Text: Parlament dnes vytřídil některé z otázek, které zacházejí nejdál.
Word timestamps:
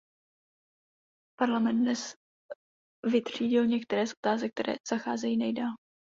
Parlament 1.39 1.79
dnes 1.81 2.13
vytřídil 3.11 3.65
některé 3.67 4.07
z 4.07 4.13
otázek, 4.25 4.51
které 4.55 4.73
zacházejí 4.89 5.37
nejdál. 5.37 5.71